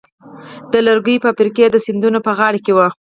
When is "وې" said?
2.75-2.87